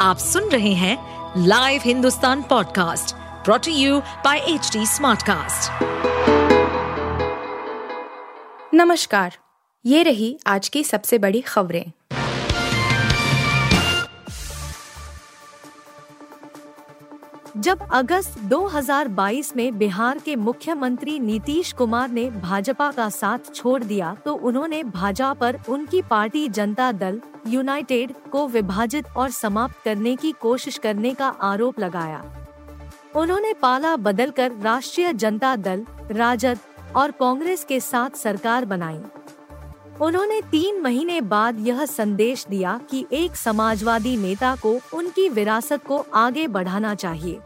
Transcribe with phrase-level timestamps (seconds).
[0.00, 0.96] आप सुन रहे हैं
[1.46, 5.82] live Hindustan podcast brought to you by H Smartcast.
[8.74, 9.36] नमस्कार,
[9.84, 11.84] ये रही आज की सबसे बड़ी खबरें
[17.60, 24.16] जब अगस्त 2022 में बिहार के मुख्यमंत्री नीतीश कुमार ने भाजपा का साथ छोड़ दिया
[24.24, 30.32] तो उन्होंने भाजपा पर उनकी पार्टी जनता दल, यूनाइटेड को विभाजित और समाप्त करने की
[30.32, 32.24] कोशिश करने का आरोप लगाया।
[33.16, 36.58] उन्होंने पाला बदलकर राष्ट्रीय जनता दल, राजद
[36.96, 39.00] और कांग्रेस के साथ सरकार बनाई।
[40.00, 46.06] उन्होंने तीन महीने बाद यह संदेश दिया कि एक समाजवादी नेता को, उनकी विरासत को
[46.14, 47.40] आगे बढ़ाना चाहिए।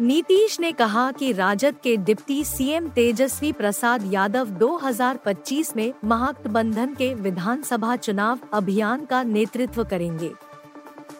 [0.00, 7.12] नीतीश ने कहा कि राजद के डिप्टी सीएम तेजस्वी प्रसाद यादव 2025 में महागठबंधन के
[7.14, 10.30] विधानसभा चुनाव अभियान का नेतृत्व करेंगे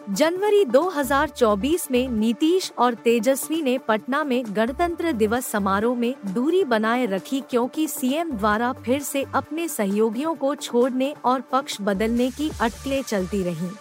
[0.09, 7.05] जनवरी 2024 में नीतीश और तेजस्वी ने पटना में गणतंत्र दिवस समारोह में दूरी बनाए
[7.05, 13.01] रखी क्योंकि सीएम द्वारा फिर से अपने सहयोगियों को छोड़ने और पक्ष बदलने की अटकलें
[13.01, 13.71] चलती रहीं।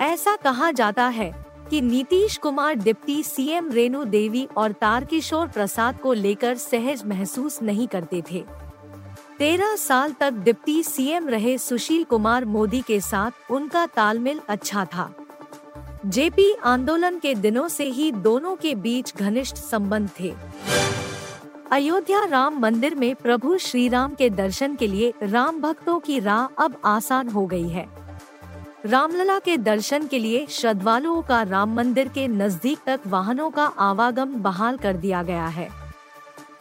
[0.00, 6.12] ऐसा कहा जाता है कि नीतीश कुमार डिप्टी सीएम रेणु देवी और तारकिशोर प्रसाद को
[6.12, 8.44] लेकर सहज महसूस नहीं करते थे।
[9.38, 15.14] तेरह साल तक डिप्टी सीएम रहे सुशील कुमार मोदी के साथ उनका तालमेल अच्छा था।
[16.06, 20.34] जेपी आंदोलन के दिनों से ही दोनों के बीच घनिष्ठ संबंध थे।
[21.72, 26.62] अयोध्या राम मंदिर में प्रभु श्री राम के दर्शन के लिए राम भक्तों की राह
[26.64, 28.05] अब आसान हो गई है।
[28.84, 34.34] रामलला के दर्शन के लिए श्रद्धालुओं का राम मंदिर के नज़दीक तक वाहनों का आवागम
[34.34, 35.68] बहाल कर दिया गया है।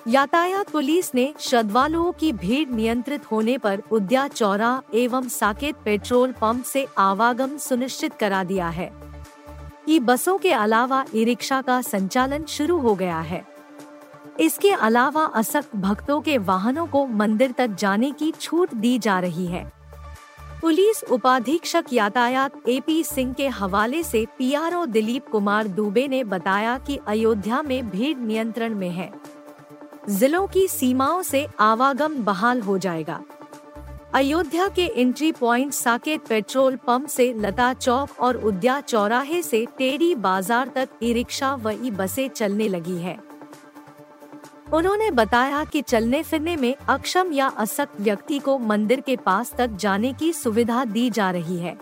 [0.08, 6.64] यातायात पुलिस ने श्रद्धालुओं की भीड़ नियंत्रित होने पर उद्या चौरा एवं साकेत पेट्रोल पंप
[6.64, 8.92] से आवागम सुनिश्चित करा दिया है
[9.90, 13.46] ई बसों के अलावा ई रिक्शा का संचालन शुरू हो गया है।
[14.40, 19.46] इसके अलावा असक्त भक्तों के वाहनों को मंदिर तक जाने की छूट दी जा रही
[19.46, 19.72] है।
[20.66, 26.98] पुलिस उपाधीक्षक यातायात एपी सिंह के हवाले से पीआरओ दिलीप कुमार दुबे ने बताया कि
[27.08, 29.10] अयोध्या में भीड़ नियंत्रण में है।
[30.10, 33.20] जिलों की सीमाओं से आवागम बहाल हो जाएगा।
[34.14, 40.14] अयोध्या के entry point Saket petrol pump से लता चौक और उद्या चौराहे से टेरी
[40.18, 43.18] बाज़ार तक ई रिक्शा व ई बसें चलने लगी है।
[44.74, 49.68] उन्होंने बताया कि चलने फिरने में अक्षम या असक्त व्यक्ति को मंदिर के पास तक
[49.68, 51.78] जाने की सुविधा दी जा रही है।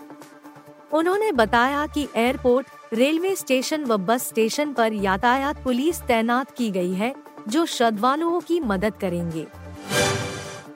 [0.92, 6.92] उन्होंने बताया कि एयरपोर्ट, रेलवे स्टेशन व बस स्टेशन पर यातायात पुलिस तैनात की गई
[6.92, 7.14] है,
[7.48, 9.46] जो श्रद्धालुओं की मदद करेंगे।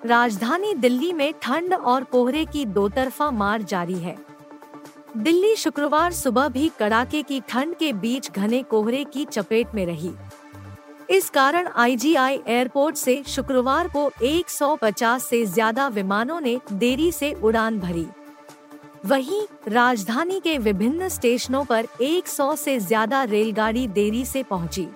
[0.07, 4.17] राजधानी दिल्ली में ठंड और कोहरे की दो तरफा मार जारी है।
[5.17, 10.11] दिल्ली शुक्रवार सुबह भी कड़ाके की ठंड के बीच घने कोहरे की चपेट में रही।
[11.09, 17.79] इस कारण आईजीआई एयरपोर्ट से शुक्रवार को 150 से ज़्यादा विमानों ने देरी से उड़ान
[17.81, 18.07] भरी।
[19.07, 24.87] वहीं राजधानी के विभिन्न स्टेशनों पर 100 से ज़्यादा रेलगाड़ी देरी से पहुँची।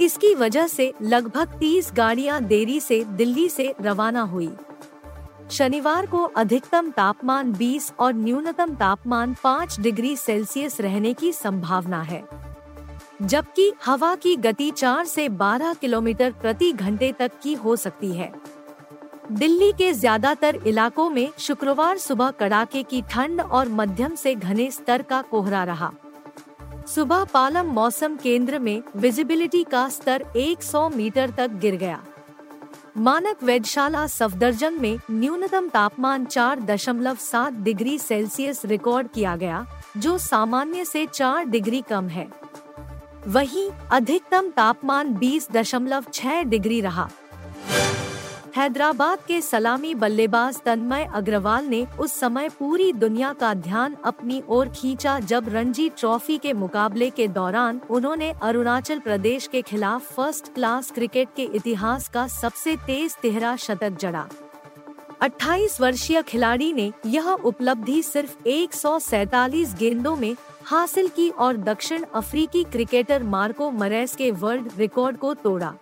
[0.00, 4.50] इसकी वजह से लगभग 30 गाड़ियाँ देरी से दिल्ली से रवाना हुई।
[5.50, 12.24] शनिवार को अधिकतम तापमान 20 और न्यूनतम तापमान 5 डिग्री सेल्सियस रहने की संभावना है।
[13.22, 18.32] जबकि हवा की गति 4 से 12 किलोमीटर प्रति घंटे तक की हो सकती है।
[19.32, 25.02] दिल्ली के ज़्यादातर इलाकों में शुक्रवार सुबह कड़ाके की ठंड और मध्यम से घने स्तर
[25.02, 25.92] का कोहरा रहा।
[26.86, 32.02] सुबह पालम मौसम केंद्र में विजिबिलिटी का स्तर 100 मीटर तक गिर गया।
[32.96, 39.66] मानक वेधशाला सफदरजंग में न्यूनतम तापमान 4.7 डिग्री सेल्सियस रिकॉर्ड किया गया,
[39.96, 42.26] जो सामान्य से 4 डिग्री कम है।
[43.26, 47.08] वहीं अधिकतम तापमान 20.6 डिग्री रहा।
[48.56, 54.68] हैदराबाद के सलामी बल्लेबाज तन्मय अग्रवाल ने उस समय पूरी दुनिया का ध्यान अपनी ओर
[54.68, 60.90] खींचा जब रणजी ट्रॉफी के मुकाबले के दौरान उन्होंने अरुणाचल प्रदेश के खिलाफ फ़र्स्ट क्लास
[60.90, 64.28] क्रिकेट के इतिहास का सबसे तेज तिहरा शतक जड़ा।
[65.22, 68.74] 28 वर्षीय खिलाड़ी ने यह उपलब्धि सिर्फ़ एक
[69.78, 75.74] गेंदों में हासिल की और दक्षिण अफ्रीकी क्रिकेटर मार्को मरेस के वर्ल्ड रिकॉर्ड को तोड़ा।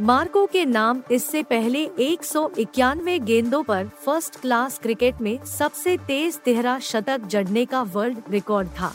[0.00, 5.96] मार्को के नाम इससे पहले एक सौ इक्यानवे गेंदों पर फ़र्स्ट क्लास क्रिकेट में सबसे
[5.96, 8.92] तेज तिहरा शतक जड़ने का वर्ल्ड रिकॉर्ड था।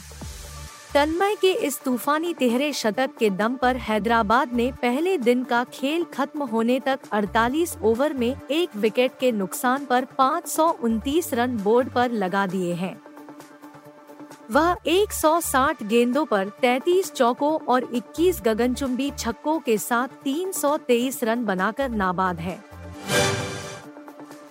[0.96, 6.04] तन्मय के इस तूफानी तिहरे शतक के दम पर हैदराबाद ने पहले दिन का खेल
[6.04, 11.56] खत्म होने तक 48 ओवर में एक विकेट के नुकसान पर पाँच सौ उनतीस रन
[11.56, 12.94] बोर्ड पर लगा दिए हैं।
[14.50, 21.88] वह 160 गेंदों पर 33 चौकों और 21 गगनचुंबी छक्कों के साथ 323 रन बनाकर
[21.88, 22.58] नाबाद है।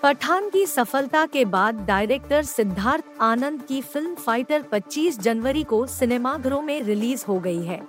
[0.06, 6.62] पठान की सफलता के बाद डायरेक्टर सिद्धार्थ आनंद की फ़िल्म फाइटर 25 जनवरी को सिनेमाघरों
[6.62, 7.88] में रिलीज़ हो गई है।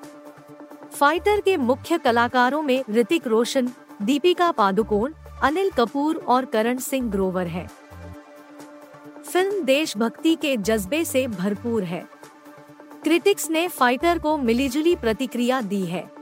[0.93, 3.69] फाइटर के मुख्य कलाकारों में ऋतिक रोशन,
[4.03, 7.69] दीपिका पादुकोण, अनिल कपूर और करण सिंह ग्रोवर है।
[9.33, 12.07] फ़िल्म देशभक्ति के जज्बे से भरपूर है।
[13.03, 16.16] क्रिटिक्स ने फाइटर को मिलीजुली प्रतिक्रिया दी है।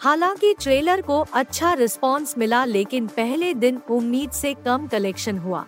[0.00, 5.66] हालाँकि ट्रेलर को अच्छा रिस्पांस मिला, लेकिन पहले दिन उम्मीद से कम कलेक्शन हुआ।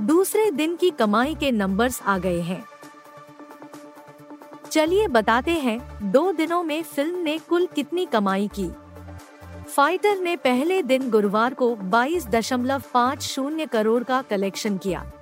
[0.00, 2.64] दूसरे दिन की कमाई के नंबर्स आ गए हैं।
[4.70, 8.70] चलिए बताते हैं, दो दिनों में फ़िल्म ने कुल कितनी कमाई की।
[9.68, 15.12] फाइटर ने पहले दिन गुरुवार को बाईस दशमलव पाँच शून्य करोड़ का कलेक्शन किया।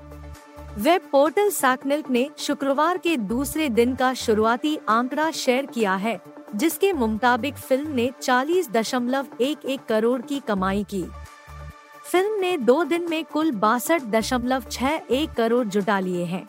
[0.78, 6.20] वेब पोर्टल सैकनिल्क ने शुक्रवार के दूसरे दिन का शुरुआती आंकड़ा शेयर किया है।
[6.56, 11.04] जिसके मुताबिक फ़िल्म ने चालीस दशमलव एक एक करोड़ की कमाई की।
[12.12, 16.46] फ़िल्म ने दो दिन में कुल बासठ दशमलव छह एक करोड़ जुटा लिए हैं।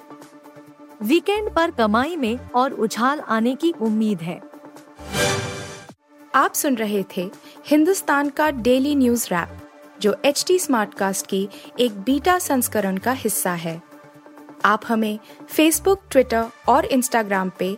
[1.01, 4.42] वीकेंड पर कमाई में और उछाल आने की उम्मीद है।
[6.36, 7.30] आप सुन रहे थे
[7.65, 9.57] हिंदुस्तान का डेली न्यूज़ रैप,
[10.01, 11.48] जो एच टी स्मार्ट कास्ट की
[11.80, 13.81] एक बीटा संस्करण का हिस्सा है।
[14.65, 15.19] आप हमें
[15.50, 17.77] फेसबुक ट्विटर और इंस्टाग्राम पे